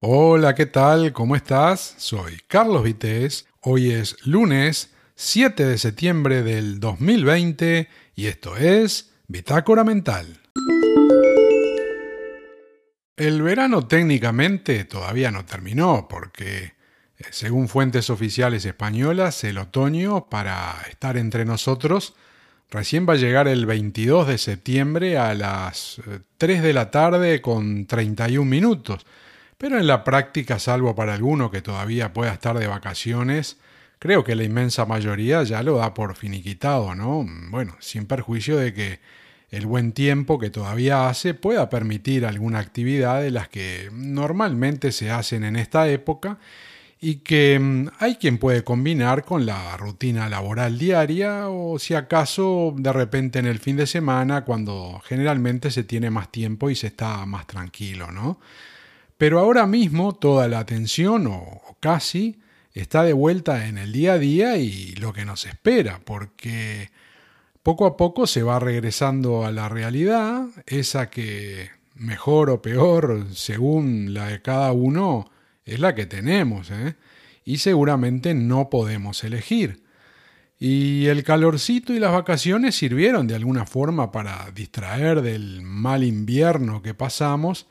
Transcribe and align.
Hola, 0.00 0.54
¿qué 0.54 0.66
tal? 0.66 1.12
¿Cómo 1.12 1.34
estás? 1.34 1.96
Soy 1.98 2.38
Carlos 2.46 2.84
Vitéz. 2.84 3.46
Hoy 3.62 3.90
es 3.90 4.24
lunes 4.24 4.94
7 5.16 5.66
de 5.66 5.76
septiembre 5.76 6.44
del 6.44 6.78
2020 6.78 7.88
y 8.14 8.26
esto 8.26 8.56
es 8.56 9.12
Bitácora 9.26 9.82
Mental. 9.82 10.40
El 13.16 13.42
verano 13.42 13.88
técnicamente 13.88 14.84
todavía 14.84 15.32
no 15.32 15.44
terminó 15.44 16.06
porque, 16.08 16.58
eh, 16.58 17.24
según 17.30 17.66
fuentes 17.66 18.08
oficiales 18.08 18.64
españolas, 18.66 19.42
el 19.42 19.58
otoño, 19.58 20.28
para 20.28 20.80
estar 20.88 21.16
entre 21.16 21.44
nosotros, 21.44 22.14
recién 22.70 23.04
va 23.04 23.14
a 23.14 23.16
llegar 23.16 23.48
el 23.48 23.66
22 23.66 24.28
de 24.28 24.38
septiembre 24.38 25.18
a 25.18 25.34
las 25.34 26.00
3 26.36 26.58
eh, 26.60 26.62
de 26.62 26.72
la 26.72 26.92
tarde 26.92 27.42
con 27.42 27.86
31 27.86 28.48
minutos 28.48 29.04
pero 29.58 29.78
en 29.78 29.86
la 29.86 30.04
práctica, 30.04 30.58
salvo 30.58 30.94
para 30.94 31.14
alguno 31.14 31.50
que 31.50 31.62
todavía 31.62 32.12
pueda 32.12 32.32
estar 32.32 32.58
de 32.58 32.68
vacaciones, 32.68 33.58
creo 33.98 34.24
que 34.24 34.36
la 34.36 34.44
inmensa 34.44 34.86
mayoría 34.86 35.42
ya 35.42 35.62
lo 35.62 35.78
da 35.78 35.94
por 35.94 36.14
finiquitado, 36.14 36.94
¿no? 36.94 37.26
Bueno, 37.50 37.76
sin 37.80 38.06
perjuicio 38.06 38.56
de 38.56 38.72
que 38.72 39.00
el 39.50 39.66
buen 39.66 39.92
tiempo 39.92 40.38
que 40.38 40.50
todavía 40.50 41.08
hace 41.08 41.34
pueda 41.34 41.70
permitir 41.70 42.24
alguna 42.24 42.58
actividad 42.60 43.20
de 43.20 43.30
las 43.30 43.48
que 43.48 43.90
normalmente 43.92 44.92
se 44.92 45.10
hacen 45.10 45.42
en 45.42 45.56
esta 45.56 45.88
época 45.88 46.38
y 47.00 47.16
que 47.16 47.58
mm, 47.58 47.88
hay 47.98 48.16
quien 48.16 48.38
puede 48.38 48.62
combinar 48.64 49.24
con 49.24 49.46
la 49.46 49.76
rutina 49.76 50.28
laboral 50.28 50.78
diaria 50.78 51.48
o 51.48 51.78
si 51.78 51.94
acaso 51.94 52.74
de 52.76 52.92
repente 52.92 53.38
en 53.38 53.46
el 53.46 53.58
fin 53.58 53.76
de 53.76 53.86
semana 53.86 54.44
cuando 54.44 55.00
generalmente 55.04 55.70
se 55.70 55.84
tiene 55.84 56.10
más 56.10 56.30
tiempo 56.30 56.70
y 56.70 56.74
se 56.74 56.88
está 56.88 57.24
más 57.26 57.46
tranquilo, 57.46 58.10
¿no? 58.10 58.38
Pero 59.18 59.40
ahora 59.40 59.66
mismo 59.66 60.14
toda 60.14 60.46
la 60.46 60.60
atención, 60.60 61.26
o, 61.26 61.60
casi, 61.80 62.38
está 62.72 63.02
de 63.02 63.12
vuelta 63.12 63.66
en 63.66 63.76
el 63.76 63.92
día 63.92 64.12
a 64.12 64.18
día 64.18 64.56
y 64.56 64.92
lo 64.92 65.12
que 65.12 65.24
nos 65.24 65.44
espera, 65.44 66.00
porque 66.04 66.90
poco 67.64 67.84
a 67.86 67.96
poco 67.96 68.28
se 68.28 68.44
va 68.44 68.60
regresando 68.60 69.44
a 69.44 69.50
la 69.50 69.68
realidad, 69.68 70.46
esa 70.66 71.10
que 71.10 71.68
mejor 71.96 72.48
o 72.48 72.62
peor, 72.62 73.26
según 73.34 74.14
la 74.14 74.28
de 74.28 74.40
cada 74.40 74.70
uno, 74.70 75.28
es 75.64 75.80
la 75.80 75.96
que 75.96 76.06
tenemos, 76.06 76.70
¿eh? 76.70 76.94
y 77.44 77.58
seguramente 77.58 78.34
no 78.34 78.70
podemos 78.70 79.24
elegir. 79.24 79.82
Y 80.60 81.06
el 81.06 81.24
calorcito 81.24 81.92
y 81.92 81.98
las 81.98 82.12
vacaciones 82.12 82.76
sirvieron 82.76 83.26
de 83.26 83.34
alguna 83.34 83.66
forma 83.66 84.12
para 84.12 84.50
distraer 84.52 85.22
del 85.22 85.62
mal 85.62 86.04
invierno 86.04 86.82
que 86.82 86.94
pasamos 86.94 87.66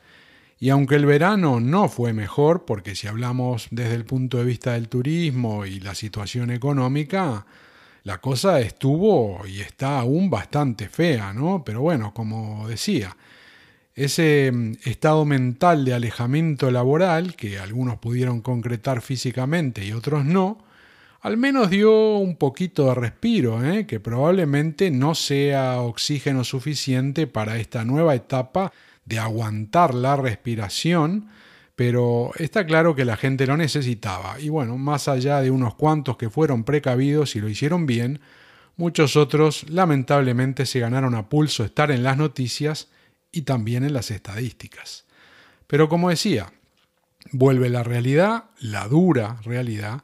y 0.60 0.70
aunque 0.70 0.96
el 0.96 1.06
verano 1.06 1.60
no 1.60 1.88
fue 1.88 2.12
mejor, 2.12 2.64
porque 2.64 2.94
si 2.94 3.06
hablamos 3.06 3.68
desde 3.70 3.94
el 3.94 4.04
punto 4.04 4.38
de 4.38 4.44
vista 4.44 4.72
del 4.72 4.88
turismo 4.88 5.64
y 5.66 5.78
la 5.80 5.94
situación 5.94 6.50
económica, 6.50 7.46
la 8.02 8.18
cosa 8.18 8.60
estuvo 8.60 9.46
y 9.46 9.60
está 9.60 10.00
aún 10.00 10.30
bastante 10.30 10.88
fea, 10.88 11.32
¿no? 11.32 11.62
Pero 11.64 11.82
bueno, 11.82 12.12
como 12.12 12.66
decía, 12.68 13.16
ese 13.94 14.50
mm, 14.52 14.72
estado 14.84 15.24
mental 15.24 15.84
de 15.84 15.94
alejamiento 15.94 16.70
laboral, 16.70 17.36
que 17.36 17.58
algunos 17.58 17.98
pudieron 17.98 18.40
concretar 18.40 19.00
físicamente 19.00 19.84
y 19.84 19.92
otros 19.92 20.24
no, 20.24 20.64
al 21.20 21.36
menos 21.36 21.70
dio 21.70 22.16
un 22.16 22.36
poquito 22.36 22.86
de 22.86 22.94
respiro, 22.94 23.64
¿eh? 23.64 23.86
que 23.86 24.00
probablemente 24.00 24.90
no 24.90 25.14
sea 25.14 25.80
oxígeno 25.80 26.44
suficiente 26.44 27.26
para 27.26 27.58
esta 27.58 27.84
nueva 27.84 28.14
etapa 28.14 28.72
de 29.08 29.18
aguantar 29.18 29.94
la 29.94 30.16
respiración, 30.16 31.28
pero 31.74 32.32
está 32.36 32.66
claro 32.66 32.94
que 32.94 33.06
la 33.06 33.16
gente 33.16 33.46
lo 33.46 33.56
necesitaba. 33.56 34.38
Y 34.38 34.50
bueno, 34.50 34.76
más 34.76 35.08
allá 35.08 35.40
de 35.40 35.50
unos 35.50 35.74
cuantos 35.76 36.16
que 36.16 36.28
fueron 36.28 36.64
precavidos 36.64 37.34
y 37.34 37.40
lo 37.40 37.48
hicieron 37.48 37.86
bien, 37.86 38.20
muchos 38.76 39.16
otros 39.16 39.68
lamentablemente 39.70 40.66
se 40.66 40.80
ganaron 40.80 41.14
a 41.14 41.28
pulso 41.28 41.64
estar 41.64 41.90
en 41.90 42.02
las 42.02 42.18
noticias 42.18 42.88
y 43.32 43.42
también 43.42 43.82
en 43.84 43.94
las 43.94 44.10
estadísticas. 44.10 45.06
Pero 45.66 45.88
como 45.88 46.10
decía, 46.10 46.52
vuelve 47.32 47.70
la 47.70 47.82
realidad, 47.82 48.44
la 48.60 48.88
dura 48.88 49.38
realidad, 49.42 50.02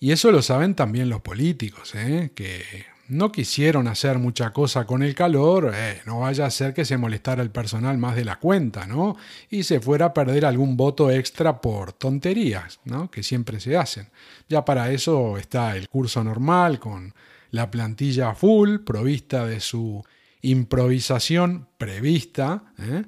y 0.00 0.12
eso 0.12 0.30
lo 0.32 0.42
saben 0.42 0.74
también 0.74 1.08
los 1.08 1.22
políticos, 1.22 1.94
¿eh? 1.94 2.32
que 2.34 2.62
no 3.08 3.30
quisieron 3.32 3.88
hacer 3.88 4.18
mucha 4.18 4.52
cosa 4.52 4.86
con 4.86 5.02
el 5.02 5.14
calor, 5.14 5.72
eh, 5.74 6.00
no 6.06 6.20
vaya 6.20 6.46
a 6.46 6.50
ser 6.50 6.72
que 6.72 6.84
se 6.84 6.96
molestara 6.96 7.42
el 7.42 7.50
personal 7.50 7.98
más 7.98 8.16
de 8.16 8.24
la 8.24 8.36
cuenta, 8.36 8.86
¿no? 8.86 9.16
Y 9.50 9.64
se 9.64 9.80
fuera 9.80 10.06
a 10.06 10.14
perder 10.14 10.46
algún 10.46 10.76
voto 10.76 11.10
extra 11.10 11.60
por 11.60 11.92
tonterías, 11.92 12.80
¿no? 12.84 13.10
Que 13.10 13.22
siempre 13.22 13.60
se 13.60 13.76
hacen. 13.76 14.08
Ya 14.48 14.64
para 14.64 14.90
eso 14.90 15.36
está 15.36 15.76
el 15.76 15.88
curso 15.88 16.24
normal 16.24 16.78
con 16.78 17.14
la 17.50 17.70
plantilla 17.70 18.34
full, 18.34 18.78
provista 18.78 19.46
de 19.46 19.60
su 19.60 20.04
improvisación 20.42 21.68
prevista, 21.78 22.64
¿eh? 22.78 23.04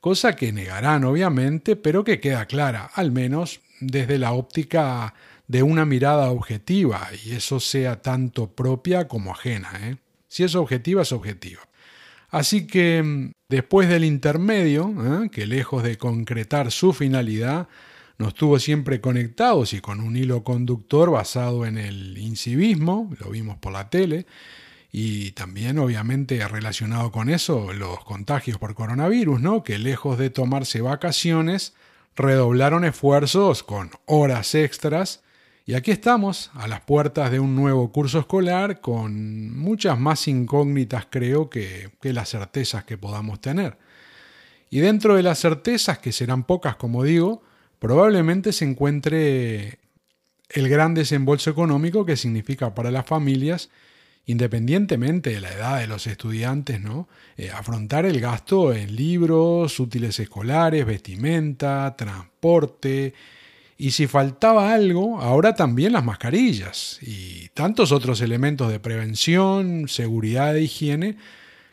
cosa 0.00 0.34
que 0.34 0.52
negarán 0.52 1.04
obviamente, 1.04 1.76
pero 1.76 2.02
que 2.02 2.20
queda 2.20 2.46
clara, 2.46 2.90
al 2.94 3.12
menos 3.12 3.60
desde 3.80 4.18
la 4.18 4.32
óptica 4.32 5.14
de 5.50 5.64
una 5.64 5.84
mirada 5.84 6.30
objetiva 6.30 7.08
y 7.24 7.32
eso 7.32 7.58
sea 7.58 8.00
tanto 8.02 8.52
propia 8.52 9.08
como 9.08 9.32
ajena. 9.32 9.72
¿eh? 9.82 9.96
Si 10.28 10.44
es 10.44 10.54
objetiva, 10.54 11.02
es 11.02 11.10
objetiva. 11.10 11.60
Así 12.28 12.68
que 12.68 13.02
mm, 13.02 13.32
después 13.48 13.88
del 13.88 14.04
intermedio, 14.04 14.94
¿eh? 15.24 15.28
que 15.28 15.48
lejos 15.48 15.82
de 15.82 15.98
concretar 15.98 16.70
su 16.70 16.92
finalidad, 16.92 17.66
nos 18.16 18.34
tuvo 18.34 18.60
siempre 18.60 19.00
conectados 19.00 19.72
y 19.72 19.80
con 19.80 20.00
un 20.00 20.16
hilo 20.16 20.44
conductor 20.44 21.10
basado 21.10 21.66
en 21.66 21.78
el 21.78 22.16
incivismo, 22.18 23.10
lo 23.18 23.30
vimos 23.30 23.58
por 23.58 23.72
la 23.72 23.90
tele, 23.90 24.26
y 24.92 25.32
también 25.32 25.80
obviamente 25.80 26.46
relacionado 26.46 27.10
con 27.10 27.28
eso 27.28 27.72
los 27.72 28.04
contagios 28.04 28.56
por 28.58 28.76
coronavirus, 28.76 29.40
¿no? 29.40 29.64
que 29.64 29.78
lejos 29.78 30.16
de 30.16 30.30
tomarse 30.30 30.80
vacaciones, 30.80 31.74
redoblaron 32.14 32.84
esfuerzos 32.84 33.64
con 33.64 33.90
horas 34.06 34.54
extras 34.54 35.24
y 35.70 35.74
aquí 35.74 35.92
estamos, 35.92 36.50
a 36.54 36.66
las 36.66 36.80
puertas 36.80 37.30
de 37.30 37.38
un 37.38 37.54
nuevo 37.54 37.92
curso 37.92 38.18
escolar, 38.18 38.80
con 38.80 39.56
muchas 39.56 39.96
más 40.00 40.26
incógnitas 40.26 41.06
creo 41.08 41.48
que, 41.48 41.92
las 42.02 42.28
certezas 42.28 42.82
que 42.82 42.98
podamos 42.98 43.40
tener. 43.40 43.78
Y 44.68 44.80
dentro 44.80 45.14
de 45.14 45.22
las 45.22 45.38
certezas, 45.38 46.00
que 46.00 46.10
serán 46.10 46.42
pocas 46.42 46.74
como 46.74 47.04
digo, 47.04 47.44
probablemente 47.78 48.52
se 48.52 48.64
encuentre 48.64 49.78
el 50.48 50.68
gran 50.68 50.92
desembolso 50.92 51.50
económico 51.50 52.04
que 52.04 52.16
significa 52.16 52.74
para 52.74 52.90
las 52.90 53.06
familias, 53.06 53.70
independientemente 54.26 55.30
de 55.30 55.40
la 55.40 55.52
edad 55.52 55.78
de 55.78 55.86
los 55.86 56.08
estudiantes, 56.08 56.80
¿no? 56.80 57.08
Eh, 57.36 57.52
afrontar 57.52 58.06
el 58.06 58.18
gasto 58.20 58.72
en 58.72 58.96
libros, 58.96 59.78
útiles 59.78 60.18
escolares, 60.18 60.84
vestimenta, 60.84 61.94
transporte, 61.96 63.14
y 63.80 63.92
si 63.92 64.06
faltaba 64.06 64.74
algo, 64.74 65.22
ahora 65.22 65.54
también 65.54 65.94
las 65.94 66.04
mascarillas 66.04 66.98
y 67.00 67.48
tantos 67.54 67.92
otros 67.92 68.20
elementos 68.20 68.70
de 68.70 68.78
prevención, 68.78 69.88
seguridad 69.88 70.54
e 70.54 70.64
higiene 70.64 71.16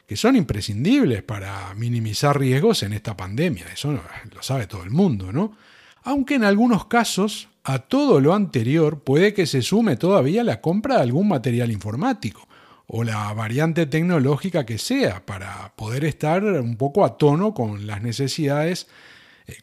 que 0.07 0.15
son 0.15 0.37
imprescindibles 0.37 1.21
para 1.21 1.73
minimizar 1.73 2.39
riesgos 2.39 2.83
en 2.83 2.93
esta 2.93 3.17
pandemia. 3.17 3.65
Eso 3.73 3.91
lo 3.91 4.41
sabe 4.41 4.67
todo 4.67 4.83
el 4.83 4.89
mundo, 4.89 5.33
¿no? 5.33 5.57
Aunque 6.03 6.35
en 6.35 6.45
algunos 6.45 6.85
casos 6.85 7.49
a 7.65 7.79
todo 7.79 8.21
lo 8.21 8.33
anterior 8.33 9.01
puede 9.01 9.33
que 9.33 9.45
se 9.45 9.61
sume 9.61 9.97
todavía 9.97 10.45
la 10.45 10.61
compra 10.61 10.95
de 10.95 11.01
algún 11.01 11.27
material 11.27 11.73
informático 11.73 12.47
o 12.87 13.03
la 13.03 13.33
variante 13.33 13.85
tecnológica 13.85 14.65
que 14.65 14.77
sea 14.77 15.25
para 15.25 15.73
poder 15.75 16.05
estar 16.05 16.41
un 16.41 16.77
poco 16.77 17.03
a 17.03 17.17
tono 17.17 17.53
con 17.53 17.85
las 17.85 18.01
necesidades 18.01 18.87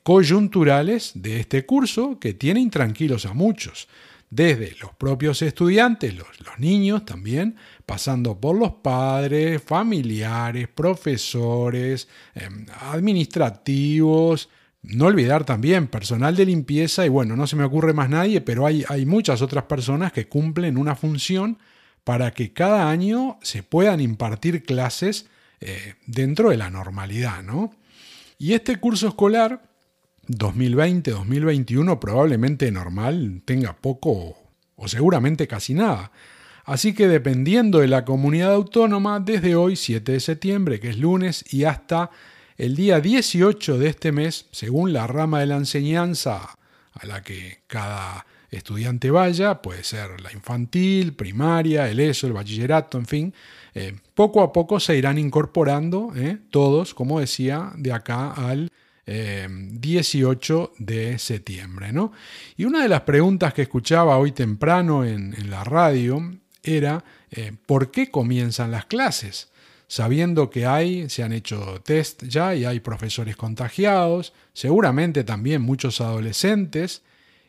coyunturales 0.03 1.13
de 1.15 1.41
este 1.41 1.67
curso 1.67 2.19
que 2.19 2.35
tiene 2.35 2.61
intranquilos 2.61 3.27
a 3.27 3.35
muchos, 3.35 3.89
desde 4.31 4.75
los 4.81 4.93
propios 4.95 5.43
estudiantes, 5.43 6.15
los, 6.15 6.27
niños 6.59 7.05
también, 7.05 7.57
pasando 7.85 8.41
por 8.41 8.57
los 8.57 8.73
padres, 8.75 9.63
familiares, 9.63 10.69
profesores, 10.69 12.09
em, 12.35 12.67
administrativos, 12.91 14.49
no 14.83 15.07
olvidar 15.07 15.45
también 15.45 15.89
personal 15.89 16.37
de 16.37 16.47
limpieza 16.47 17.05
y 17.07 17.09
bueno, 17.09 17.37
no 17.37 17.47
se 17.47 17.57
me 17.57 17.65
ocurre 17.65 17.93
más 17.93 18.09
nadie, 18.09 18.41
pero 18.41 18.67
hay, 18.67 18.85
hay 18.89 19.07
muchas 19.07 19.43
otras 19.43 19.65
personas 19.65 20.13
que 20.13 20.29
cumplen 20.29 20.79
una 20.79 20.95
función 20.95 21.59
para 22.05 22.33
que 22.33 22.53
cada 22.53 22.91
año 22.91 23.39
se 23.43 23.63
puedan 23.63 24.01
impartir 24.01 24.63
clases 24.63 25.27
eh, 25.61 25.95
dentro 26.07 26.51
de 26.51 26.57
la 26.57 26.71
normalidad, 26.71 27.43
¿no? 27.43 27.73
Y 28.39 28.53
este 28.53 28.77
curso 28.77 29.09
escolar 29.09 29.74
2020-2021 30.29 31.99
probablemente 31.99 32.71
normal 32.71 33.43
tenga 33.45 33.77
poco 33.77 34.37
o 34.77 34.89
seguramente 34.89 35.47
casi 35.47 35.75
nada. 35.75 36.11
Así 36.65 36.95
que 36.95 37.09
dependiendo 37.09 37.81
de 37.81 37.89
la 37.89 38.05
comunidad 38.05 38.55
autónoma, 38.55 39.21
desde 39.21 39.55
hoy 39.55 39.77
7 39.77 40.13
de 40.13 40.21
septiembre, 40.21 40.81
que 40.81 40.91
es 40.91 40.99
lunes, 40.99 41.45
y 41.53 41.65
hasta 41.65 42.11
el 42.57 42.75
día 42.75 43.01
18 43.01 43.79
de 43.79 43.89
este 43.89 44.13
mes, 44.13 44.47
según 44.51 44.93
la 44.93 45.07
rama 45.07 45.41
de 45.41 45.47
la 45.47 45.57
enseñanza 45.57 46.57
a 46.93 47.07
la 47.07 47.23
que 47.23 47.59
cada 47.67 48.25
estudiante 48.51 49.11
vaya, 49.11 49.61
puede 49.61 49.85
ser 49.85 50.21
la 50.21 50.33
infantil, 50.33 51.15
primaria, 51.15 51.89
el 51.91 52.01
ESO, 52.01 52.29
el 52.29 52.33
bachillerato, 52.33 52.97
en 52.99 53.07
fin, 53.07 53.35
eh, 53.75 53.97
poco 54.15 54.43
a 54.43 54.53
poco 54.53 54.81
se 54.81 54.97
irán 54.97 55.19
incorporando 55.19 56.13
eh, 56.17 56.39
todos, 56.51 56.95
como 56.95 57.21
decía, 57.21 57.73
de 57.77 57.93
acá 57.93 58.31
al 58.33 58.71
18 59.07 60.73
eh, 60.73 60.83
de 60.83 61.19
septiembre. 61.19 61.93
¿no? 61.93 62.13
Y 62.57 62.65
una 62.65 62.83
de 62.83 62.89
las 62.89 63.03
preguntas 63.03 63.53
que 63.55 63.63
escuchaba 63.63 64.19
hoy 64.19 64.33
temprano 64.33 65.05
en, 65.05 65.35
en 65.35 65.51
la 65.51 65.65
radio 65.65 66.35
era 66.63 67.05
¿por 67.67 67.91
qué 67.91 68.11
comienzan 68.11 68.71
las 68.71 68.87
clases? 68.87 69.51
Sabiendo 69.87 70.51
que 70.51 70.67
hay, 70.67 71.11
se 71.11 71.23
han 71.23 71.33
hecho 71.33 71.83
test 71.85 72.25
ya 72.25 72.55
y 72.55 72.65
hay 72.65 72.81
profesores 72.81 73.37
contagiados, 73.37 74.33
seguramente 74.53 75.25
también 75.25 75.61
muchos 75.61 76.01
adolescentes, 76.01 77.03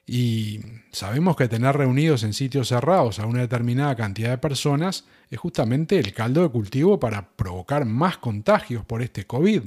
y 0.07 0.59
sabemos 0.91 1.35
que 1.35 1.47
tener 1.47 1.75
reunidos 1.75 2.23
en 2.23 2.33
sitios 2.33 2.67
cerrados 2.67 3.19
a 3.19 3.25
una 3.25 3.41
determinada 3.41 3.95
cantidad 3.95 4.29
de 4.29 4.37
personas 4.37 5.05
es 5.31 5.39
justamente 5.39 5.97
el 5.97 6.13
caldo 6.13 6.43
de 6.43 6.49
cultivo 6.49 6.99
para 6.99 7.29
provocar 7.29 7.85
más 7.85 8.17
contagios 8.17 8.85
por 8.85 9.01
este 9.01 9.25
COVID. 9.25 9.63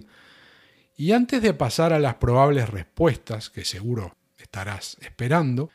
Y 1.01 1.13
antes 1.13 1.41
de 1.43 1.55
pasar 1.55 1.93
a 1.93 2.01
las 2.01 2.17
probables 2.17 2.69
respuestas, 2.69 3.51
que 3.51 3.65
seguro 3.65 4.17
estarás 4.37 4.97
esperando, 5.01 5.71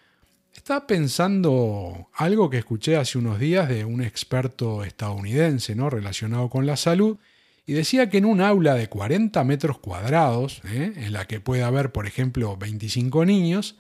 estaba 0.54 0.86
pensando 0.86 2.10
algo 2.14 2.50
que 2.50 2.58
escuché 2.58 2.98
hace 2.98 3.18
unos 3.18 3.40
días 3.40 3.70
de 3.70 3.86
un 3.86 4.04
experto 4.04 4.84
estadounidense 4.84 5.76
¿no? 5.76 5.90
relacionado 5.90 6.50
con 6.50 6.66
la 6.66 6.76
salud, 6.76 7.18
y 7.66 7.72
decía 7.72 8.10
que 8.10 8.18
en 8.18 8.26
un 8.26 8.42
aula 8.42 8.76
de 8.76 8.90
40 8.90 9.42
metros 9.46 9.80
cuadrados, 9.80 10.62
¿eh? 10.66 10.92
en 10.94 11.14
la 11.14 11.26
que 11.26 11.40
puede 11.40 11.64
haber, 11.64 11.94
por 11.94 12.06
ejemplo, 12.06 12.58
25 12.58 13.26
niños, 13.26 13.78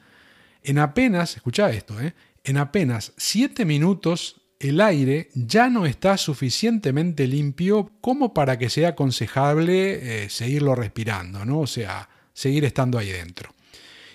en 0.64 0.80
apenas, 0.80 1.36
escucha 1.36 1.70
esto, 1.72 2.00
¿eh? 2.00 2.14
en 2.46 2.56
apenas 2.56 3.12
7 3.18 3.66
minutos 3.66 4.43
el 4.64 4.80
aire 4.80 5.30
ya 5.34 5.70
no 5.70 5.86
está 5.86 6.18
suficientemente 6.18 7.28
limpio 7.28 7.92
como 8.00 8.34
para 8.34 8.58
que 8.58 8.70
sea 8.70 8.90
aconsejable 8.90 10.24
eh, 10.24 10.30
seguirlo 10.30 10.74
respirando, 10.74 11.44
¿no? 11.44 11.60
o 11.60 11.68
sea, 11.68 12.08
seguir 12.34 12.64
estando 12.64 12.98
ahí 12.98 13.10
dentro. 13.10 13.54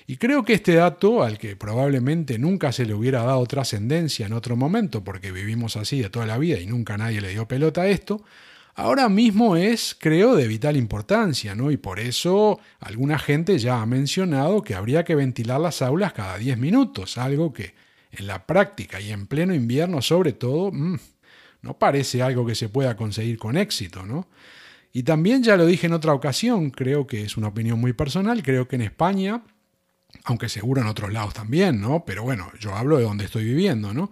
Y 0.07 0.17
creo 0.17 0.43
que 0.43 0.55
este 0.55 0.75
dato, 0.75 1.23
al 1.23 1.37
que 1.37 1.55
probablemente 1.55 2.39
nunca 2.39 2.73
se 2.73 2.87
le 2.87 2.95
hubiera 2.95 3.25
dado 3.25 3.45
trascendencia 3.45 4.25
en 4.25 4.33
otro 4.33 4.57
momento, 4.57 5.05
porque 5.05 5.33
vivimos 5.33 5.77
así 5.77 6.01
de 6.01 6.09
toda 6.09 6.25
la 6.25 6.39
vida 6.39 6.59
y 6.59 6.67
nunca 6.67 6.97
nadie 6.97 7.21
le 7.21 7.29
dio 7.29 7.47
pelota 7.47 7.83
a 7.83 7.89
esto, 7.89 8.25
ahora 8.75 9.11
mismo 9.11 9.55
es, 9.55 9.95
creo, 10.01 10.35
de 10.35 10.49
vital 10.49 10.79
importancia, 10.79 11.55
¿no? 11.55 11.71
Y 11.71 11.77
por 11.77 12.01
eso 12.01 12.59
alguna 12.81 13.19
gente 13.19 13.59
ya 13.59 13.83
ha 13.83 13.87
mencionado 13.87 14.63
que 14.63 14.75
habría 14.75 15.05
que 15.05 15.15
ventilar 15.15 15.61
las 15.61 15.83
aulas 15.83 16.15
cada 16.15 16.39
10 16.39 16.57
minutos, 16.57 17.19
algo 17.19 17.53
que 17.53 17.75
en 18.13 18.27
la 18.27 18.47
práctica 18.47 19.01
y 19.01 19.11
en 19.11 19.27
pleno 19.27 19.55
invierno 19.55 20.03
sobre 20.03 20.33
todo, 20.33 20.73
mm, 20.73 20.99
no 21.63 21.79
parece 21.79 22.23
algo 22.23 22.47
que 22.47 22.55
se 22.55 22.69
pueda 22.69 22.97
conseguir 22.97 23.39
con 23.39 23.57
éxito, 23.57 24.07
¿no? 24.07 24.29
Y 24.93 25.03
también 25.03 25.43
ya 25.43 25.57
lo 25.57 25.67
dije 25.67 25.87
en 25.87 25.93
otra 25.93 26.15
ocasión, 26.15 26.71
creo 26.71 27.07
que 27.07 27.23
es 27.23 27.37
una 27.37 27.49
opinión 27.49 27.79
muy 27.79 27.93
personal, 27.93 28.43
creo 28.43 28.67
que 28.69 28.77
en 28.77 28.83
España, 28.83 29.43
aunque 30.25 30.49
seguro 30.49 30.81
en 30.81 30.89
otros 30.89 31.13
lados 31.13 31.35
también, 31.35 31.81
¿no? 31.81 32.05
Pero 32.07 32.23
bueno, 32.23 32.51
yo 32.59 32.75
hablo 32.75 32.97
de 32.97 33.05
donde 33.05 33.27
estoy 33.27 33.45
viviendo, 33.45 33.93
¿no? 33.93 34.11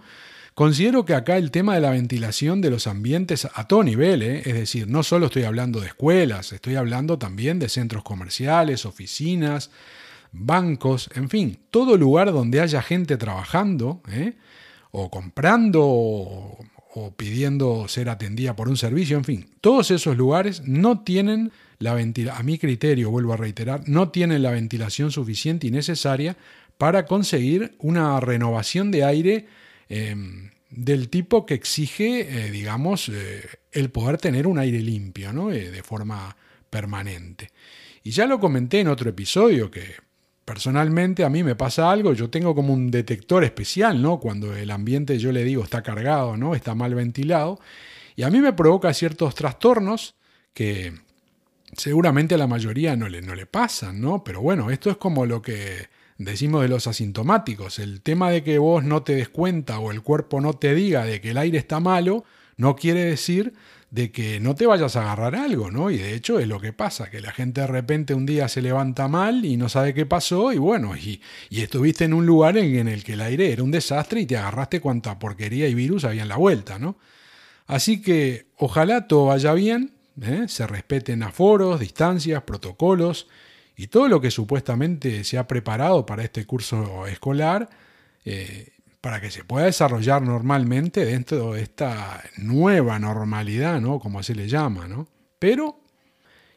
Considero 0.57 1.05
que 1.05 1.15
acá 1.15 1.37
el 1.37 1.51
tema 1.51 1.75
de 1.75 1.83
la 1.83 1.91
ventilación 1.91 2.63
de 2.63 2.71
los 2.71 2.87
ambientes 2.87 3.47
a 3.53 3.69
todo 3.69 3.83
nivel, 3.83 4.23
¿eh? 4.23 4.43
es 4.47 4.55
decir, 4.55 4.89
no 4.89 5.03
solo 5.03 5.27
estoy 5.27 5.43
hablando 5.43 5.81
de 5.81 5.89
escuelas, 5.89 6.51
estoy 6.51 6.77
hablando 6.77 7.19
también 7.19 7.59
de 7.59 7.69
centros 7.69 8.03
comerciales, 8.03 8.87
oficinas, 8.87 9.71
bancos, 10.39 11.11
en 11.15 11.29
fin, 11.29 11.59
todo 11.71 11.97
lugar 11.97 12.33
donde 12.33 12.61
haya 12.61 12.83
gente 12.83 13.17
trabajando, 13.17 14.03
¿eh? 14.11 14.35
o 14.91 15.11
comprando, 15.11 15.83
o, 15.85 16.59
pidiendo 17.17 17.89
ser 17.89 18.09
atendida 18.09 18.57
por 18.57 18.69
un 18.69 18.77
servicio, 18.77 19.17
en 19.17 19.25
fin, 19.25 19.51
todos 19.61 19.91
esos 19.91 20.17
lugares 20.17 20.63
no 20.67 21.01
tienen 21.01 21.53
la 21.79 21.95
ventilación, 21.95 22.41
a 22.41 22.43
mi 22.43 22.59
criterio, 22.59 23.11
vuelvo 23.11 23.35
a 23.35 23.37
reiterar, 23.37 23.87
no 23.87 24.09
tienen 24.09 24.43
la 24.43 24.51
ventilación 24.51 25.11
suficiente 25.11 25.67
y 25.67 25.71
necesaria 25.71 26.37
para 26.79 27.07
conseguir 27.07 27.75
una 27.79 28.19
renovación 28.21 28.91
de 28.91 29.05
aire 29.05 29.47
Em, 29.89 30.51
del 30.71 31.09
tipo 31.09 31.47
que 31.47 31.55
exige, 31.55 32.21
eh, 32.21 32.51
digamos, 32.51 33.09
eh, 33.09 33.43
el 33.71 33.91
poder 33.91 34.19
tener 34.19 34.47
un 34.47 34.59
aire 34.59 34.81
limpio, 34.81 35.33
¿no? 35.33 35.49
De 35.49 35.83
forma 35.83 36.37
permanente. 36.69 37.51
Y 38.03 38.11
ya 38.11 38.27
lo 38.27 38.41
comenté 38.41 38.81
en 38.81 38.89
otro 38.89 39.09
episodio 39.09 39.71
que 39.71 39.95
personalmente 40.47 41.25
a 41.25 41.29
mí 41.29 41.43
me 41.43 41.57
pasa 41.57 41.91
algo, 41.91 42.15
yo 42.15 42.31
tengo 42.31 42.55
como 42.55 42.73
un 42.73 42.91
detector 42.91 43.43
especial, 43.43 44.01
¿no? 44.01 44.21
Cuando 44.21 44.55
el 44.55 44.71
ambiente 44.71 45.19
yo 45.19 45.33
le 45.33 45.43
digo 45.43 45.65
está 45.65 45.83
cargado, 45.83 46.37
¿no? 46.37 46.55
Está 46.55 46.75
mal 46.75 46.95
ventilado. 46.95 47.59
Y 48.15 48.23
a 48.23 48.31
mí 48.31 48.41
me 48.41 48.53
provoca 48.53 48.95
ciertos 48.95 49.35
trastornos 49.35 50.15
que 50.55 50.95
seguramente 51.73 52.37
a 52.37 52.39
la 52.39 52.47
mayoría 52.47 52.97
no 52.97 53.09
le, 53.09 53.23
no 53.23 53.35
le 53.35 53.45
pasan, 53.45 54.01
¿no? 54.01 54.23
Pero 54.23 54.41
bueno, 54.41 54.71
esto 54.71 54.89
es 54.89 54.97
como 54.97 55.27
lo 55.27 55.43
que 55.43 55.89
decimos 56.17 56.63
de 56.63 56.69
los 56.69 56.87
asintomáticos. 56.87 57.81
El 57.81 58.01
tema 58.01 58.31
de 58.31 58.45
que 58.45 58.59
vos 58.59 58.85
no 58.85 59.03
te 59.03 59.17
des 59.17 59.29
cuenta 59.29 59.81
o 59.81 59.91
el 59.91 60.03
cuerpo 60.03 60.41
no 60.41 60.55
te 60.55 60.77
diga 60.77 61.05
de 61.05 61.21
que 61.21 61.31
el 61.31 61.39
aire 61.39 61.59
está 61.59 61.81
malo, 61.81 62.25
no 62.57 62.77
quiere 62.77 63.05
decir 63.05 63.53
de 63.91 64.11
que 64.11 64.41
no 64.41 64.55
te 64.55 64.67
vayas 64.67 64.97
a 64.97 65.03
agarrar 65.03 65.37
algo, 65.37 65.71
¿no? 65.71 65.91
Y 65.91 65.99
de 65.99 66.15
hecho 66.15 66.39
es 66.39 66.49
lo 66.49 66.61
que 66.61 66.73
pasa, 66.73 67.11
que 67.11 67.21
la 67.21 67.33
gente 67.33 67.61
de 67.61 67.67
repente 67.67 68.15
un 68.15 68.27
día 68.27 68.49
se 68.49 68.61
levanta 68.61 69.09
mal 69.09 69.45
y 69.45 69.57
no 69.57 69.69
sabe 69.69 69.95
qué 69.95 70.07
pasó 70.07 70.53
y 70.53 70.59
bueno, 70.59 70.97
y, 70.97 71.21
y 71.51 71.63
estuviste 71.63 72.05
en 72.05 72.13
un 72.13 72.27
lugar 72.27 72.59
en, 72.59 72.89
el 72.89 73.05
que 73.05 73.13
el 73.13 73.21
aire 73.21 73.53
era 73.53 73.63
un 73.63 73.71
desastre 73.71 74.21
y 74.21 74.27
te 74.27 74.37
agarraste 74.37 74.81
cuanta 74.81 75.19
porquería 75.19 75.69
y 75.69 75.75
virus 75.75 76.05
había 76.05 76.23
en 76.23 76.29
la 76.29 76.37
vuelta, 76.37 76.79
¿no? 76.79 76.97
Así 77.67 78.01
que 78.03 78.47
ojalá 78.57 79.09
todo 79.09 79.27
vaya 79.27 79.53
bien, 79.55 79.93
¿eh? 80.21 80.45
se 80.49 80.67
respeten 80.67 81.23
aforos, 81.23 81.81
distancias, 81.81 82.43
protocolos, 82.43 83.29
y 83.77 83.89
todo 83.89 84.09
lo 84.09 84.21
que 84.21 84.31
supuestamente 84.31 85.25
se 85.25 85.37
ha 85.39 85.47
preparado 85.47 86.07
para 86.07 86.25
este 86.25 86.47
curso 86.47 87.07
escolar 87.07 87.69
eh, 88.25 88.73
para 89.01 89.21
que 89.21 89.31
se 89.31 89.45
pueda 89.45 89.67
desarrollar 89.67 90.23
normalmente 90.23 91.05
dentro 91.05 91.55
de 91.55 91.63
esta 91.63 92.23
nueva 92.37 92.99
normalidad, 92.99 93.81
¿no? 93.81 93.99
Como 93.99 94.23
se 94.23 94.35
le 94.35 94.49
llama, 94.49 94.89
¿no? 94.89 95.07
Pero, 95.39 95.81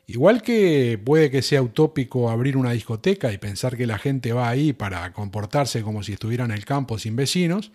igual 0.08 0.42
que 0.42 1.00
puede 1.04 1.30
que 1.30 1.42
sea 1.42 1.62
utópico 1.62 2.30
abrir 2.30 2.58
una 2.58 2.72
discoteca 2.72 3.32
y 3.32 3.38
pensar 3.38 3.78
que 3.78 3.86
la 3.86 3.98
gente 3.98 4.34
va 4.34 4.50
ahí 4.50 4.74
para 4.74 5.12
comportarse 5.14 5.82
como 5.84 6.04
si 6.04 6.14
estuviera 6.14 6.46
en 6.46 6.52
el 6.52 6.66
campo 6.66 6.98
sin 6.98 7.16
vecinos, 7.16 7.72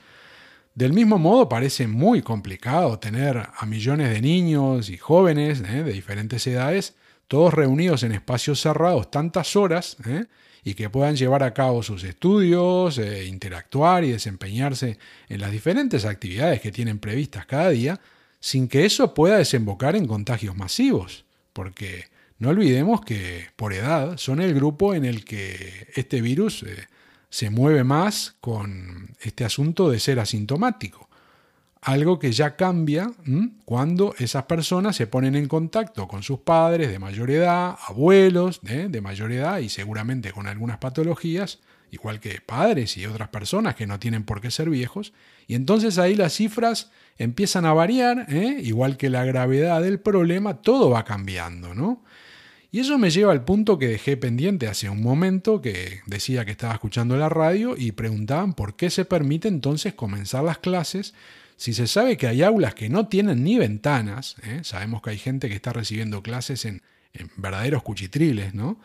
del 0.75 0.93
mismo 0.93 1.19
modo 1.19 1.49
parece 1.49 1.87
muy 1.87 2.23
complicado 2.23 2.99
tener 2.99 3.49
a 3.57 3.67
millones 3.67 4.11
de 4.11 4.21
niños 4.21 4.91
y 4.91 4.97
jóvenes 4.97 5.61
¿eh? 5.61 5.85
de 5.85 5.93
diferentes 5.93 6.45
edades 6.49 6.97
todos 7.29 7.55
reunidos 7.55 8.03
en 8.03 8.13
espacios 8.13 8.61
cerrados 8.61 9.11
tantas 9.11 9.57
horas 9.57 9.97
¿eh? 10.07 10.27
y 10.63 10.75
que 10.75 10.91
puedan 10.91 11.17
llevar 11.17 11.43
a 11.43 11.55
cabo 11.55 11.83
sus 11.83 12.05
estudios, 12.05 12.99
eh, 12.99 13.27
interactuar 13.27 14.05
y 14.05 14.13
desempeñarse 14.13 14.99
en 15.29 15.41
las 15.41 15.51
diferentes 15.51 16.05
actividades 16.05 16.61
que 16.61 16.73
tienen 16.73 16.99
previstas 16.99 17.47
cada 17.47 17.71
día, 17.71 18.01
sin 18.41 18.69
que 18.69 18.85
eso 18.85 19.15
pueda 19.15 19.39
desembocar 19.39 19.97
en 19.97 20.07
contagios 20.07 20.57
masivos, 20.57 21.25
porque 21.53 22.07
no 22.39 22.51
olvidemos 22.51 23.03
que 23.03 23.49
por 23.57 23.73
edad 23.73 24.17
son 24.17 24.41
el 24.41 24.55
grupo 24.55 24.95
en 24.95 25.05
el 25.05 25.25
que 25.25 25.89
este 25.95 26.21
virus 26.21 26.63
eh, 26.63 26.89
se 27.31 27.51
mueve 27.51 27.85
más 27.85 28.37
con 28.41 29.15
este 29.21 29.45
asunto 29.45 29.91
de 29.91 30.01
ser 30.01 30.21
asintomático 30.21 31.09
algo 31.85 32.19
que 32.19 32.33
ya 32.33 32.57
cambia 32.57 33.13
cuando 33.67 34.15
esas 34.19 34.45
personas 34.45 34.97
se 34.97 35.07
ponen 35.07 35.37
en 35.37 35.49
contacto 35.49 36.09
con 36.09 36.23
sus 36.23 36.39
padres 36.39 36.91
de 36.91 36.99
mayor 36.99 37.31
edad, 37.31 37.77
abuelos 37.87 38.61
¿eh? 38.67 38.87
de 38.89 39.01
mayor 39.03 39.33
edad 39.33 39.59
y 39.59 39.69
seguramente 39.69 40.33
con 40.33 40.47
algunas 40.47 40.79
patologías, 40.79 41.61
igual 41.91 42.21
que 42.21 42.41
padres 42.41 42.97
y 42.97 43.05
otras 43.05 43.29
personas 43.29 43.75
que 43.75 43.87
no 43.87 43.99
tienen 43.99 44.25
por 44.25 44.41
qué 44.41 44.51
ser 44.51 44.71
viejos, 44.71 45.13
y 45.47 45.57
entonces 45.57 45.99
ahí 45.99 46.15
las 46.15 46.33
cifras 46.33 46.91
empiezan 47.19 47.67
a 47.67 47.75
variar, 47.75 48.27
¿eh? 48.31 48.61
igual 48.63 48.97
que 48.97 49.11
la 49.11 49.27
gravedad 49.27 49.83
del 49.83 50.01
problema, 50.01 50.63
todo 50.63 50.89
va 50.89 51.05
cambiando, 51.05 51.75
¿no? 51.75 52.03
Y 52.73 52.81
eso 52.81 52.99
me 52.99 53.11
lleva 53.11 53.31
al 53.31 53.45
punto 53.45 53.79
que 53.79 53.87
dejé 53.87 54.17
pendiente 54.17 54.67
hace 54.69 54.89
un 54.89 55.03
momento, 55.03 55.61
que 55.61 56.01
decía 56.07 56.45
que 56.45 56.51
estaba 56.51 56.73
escuchando 56.73 57.17
la 57.17 57.29
radio 57.29 57.77
y 57.77 57.93
preguntaban 57.93 58.55
por 58.55 58.75
qué 58.75 58.91
se 58.91 59.05
permite 59.05 59.47
entonces 59.47 59.95
comenzar 59.95 60.43
las 60.43 60.59
clases 60.59 61.15
si 61.57 61.73
se 61.73 61.87
sabe 61.87 62.17
que 62.17 62.27
hay 62.27 62.43
aulas 62.43 62.75
que 62.75 62.89
no 62.89 63.07
tienen 63.09 63.45
ni 63.45 63.59
ventanas, 63.59 64.37
¿eh? 64.43 64.61
sabemos 64.63 65.03
que 65.03 65.11
hay 65.11 65.19
gente 65.19 65.49
que 65.49 65.55
está 65.55 65.73
recibiendo 65.73 66.23
clases 66.23 66.65
en, 66.65 66.83
verdaderos 67.37 67.85
cuchitriles, 67.85 68.55
¿no? 68.55 68.81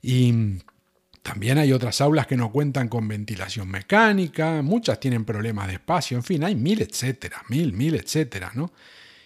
Y 0.00 0.60
también 1.22 1.58
hay 1.58 1.72
otras 1.72 2.00
aulas 2.00 2.28
que 2.28 2.36
no 2.36 2.52
cuentan 2.52 2.88
con 2.88 3.08
ventilación 3.08 3.68
mecánica, 3.68 4.62
muchas 4.62 5.00
tienen 5.00 5.24
problemas 5.24 5.66
de 5.66 5.74
espacio, 5.74 6.16
en 6.16 6.22
fin, 6.22 6.44
hay 6.44 6.54
mil 6.54 6.80
etcétera, 6.80 7.42
mil, 7.48 7.72
mil 7.72 7.96
etcétera, 7.96 8.52
¿no? 8.54 8.72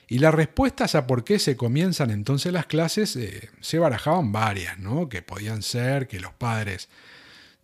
Y 0.06 0.20
las 0.20 0.34
respuestas 0.34 0.94
a 0.94 1.06
por 1.06 1.24
qué 1.24 1.38
se 1.38 1.58
comienzan 1.58 2.10
entonces 2.10 2.50
las 2.50 2.64
clases 2.64 3.14
eh, 3.16 3.50
se 3.60 3.78
barajaban 3.78 4.32
varias, 4.32 4.78
¿no? 4.78 5.10
Que 5.10 5.20
podían 5.20 5.60
ser 5.60 6.08
que 6.08 6.20
los 6.20 6.32
padres 6.32 6.88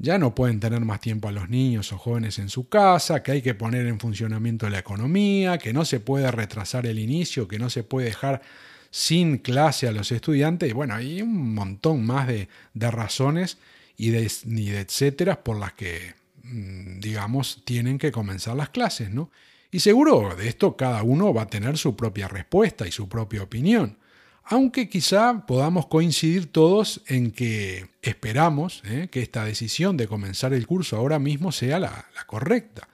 ya 0.04 0.18
no 0.18 0.34
pueden 0.34 0.60
tener 0.60 0.80
más 0.82 1.00
tiempo 1.00 1.28
a 1.28 1.32
los 1.32 1.48
niños 1.48 1.92
o 1.92 1.98
jóvenes 1.98 2.38
en 2.38 2.50
su 2.50 2.68
casa, 2.68 3.22
que 3.22 3.32
hay 3.32 3.42
que 3.42 3.54
poner 3.54 3.86
en 3.86 3.98
funcionamiento 3.98 4.68
la 4.68 4.78
economía, 4.78 5.56
que 5.56 5.72
no 5.72 5.86
se 5.86 5.98
puede 5.98 6.30
retrasar 6.30 6.86
el 6.86 6.98
inicio, 6.98 7.48
que 7.48 7.58
no 7.58 7.70
se 7.70 7.84
puede 7.84 8.08
dejar 8.08 8.42
sin 8.90 9.38
clase 9.38 9.88
a 9.88 9.92
los 9.92 10.12
estudiantes, 10.12 10.68
y 10.70 10.72
bueno, 10.72 10.94
hay 10.94 11.22
un 11.22 11.54
montón 11.54 12.04
más 12.04 12.28
de, 12.28 12.48
razones 12.74 13.58
y 13.96 14.10
de, 14.10 14.30
de 14.44 14.80
etcétera 14.80 15.42
por 15.42 15.58
las 15.58 15.72
que, 15.72 16.14
mm, 16.42 17.00
digamos, 17.00 17.62
tienen 17.64 17.98
que 17.98 18.12
comenzar 18.12 18.56
las 18.56 18.68
clases, 18.68 19.10
¿no? 19.10 19.30
Y 19.72 19.80
seguro 19.80 20.36
de 20.36 20.48
esto 20.48 20.76
cada 20.76 21.02
uno 21.02 21.34
va 21.34 21.42
a 21.42 21.46
tener 21.48 21.78
su 21.78 21.96
propia 21.96 22.28
respuesta 22.28 22.86
y 22.86 22.92
su 22.92 23.08
propia 23.08 23.42
opinión 23.42 23.96
aunque 24.44 24.88
quizá 24.88 25.46
podamos 25.46 25.86
coincidir 25.86 26.52
todos 26.52 27.02
en 27.06 27.30
que 27.30 27.88
esperamos 28.02 28.82
¿eh? 28.84 29.08
que 29.10 29.22
esta 29.22 29.44
decisión 29.44 29.96
de 29.96 30.06
comenzar 30.06 30.52
el 30.52 30.66
curso 30.66 30.96
ahora 30.96 31.18
mismo 31.18 31.50
sea 31.50 31.78
la, 31.78 32.06
correcta. 32.26 32.88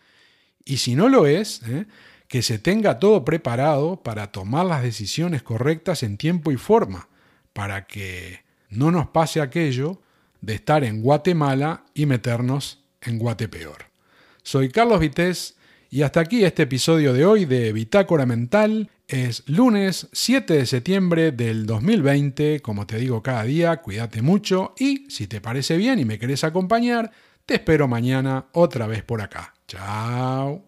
Y 0.64 0.76
si 0.76 0.94
no 0.94 1.08
lo 1.08 1.26
es, 1.26 1.62
¿eh? 1.66 1.86
que 2.28 2.42
se 2.42 2.58
tenga 2.58 3.00
todo 3.00 3.24
preparado 3.24 4.02
para 4.02 4.30
tomar 4.30 4.66
las 4.66 4.82
decisiones 4.82 5.42
correctas 5.42 6.04
en 6.04 6.16
tiempo 6.16 6.52
y 6.52 6.56
forma, 6.56 7.08
para 7.52 7.86
que 7.86 8.44
no 8.68 8.92
nos 8.92 9.08
pase 9.08 9.40
aquello 9.40 10.00
de 10.40 10.54
estar 10.54 10.84
en 10.84 11.02
Guatemala 11.02 11.84
y 11.94 12.06
meternos 12.06 12.84
en 13.00 13.18
Guatepeor. 13.18 13.86
Soy 14.42 14.70
Carlos 14.70 15.00
Vitéz 15.00 15.56
y 15.90 16.02
hasta 16.02 16.20
aquí 16.20 16.44
este 16.44 16.62
episodio 16.62 17.12
de 17.12 17.24
hoy 17.24 17.44
de 17.44 17.72
Bitácora 17.72 18.24
Mental. 18.24 18.88
Es 19.10 19.42
lunes 19.48 20.06
7 20.12 20.54
de 20.54 20.66
septiembre 20.66 21.32
del 21.32 21.66
2020, 21.66 22.60
como 22.60 22.86
te 22.86 22.96
digo 22.96 23.24
cada 23.24 23.42
día, 23.42 23.78
cuídate 23.78 24.22
mucho 24.22 24.72
y 24.78 25.10
si 25.10 25.26
te 25.26 25.40
parece 25.40 25.76
bien 25.76 25.98
y 25.98 26.04
me 26.04 26.16
querés 26.16 26.44
acompañar, 26.44 27.10
te 27.44 27.54
espero 27.54 27.88
mañana 27.88 28.46
otra 28.52 28.86
vez 28.86 29.02
por 29.02 29.20
acá. 29.20 29.52
Chao. 29.66 30.62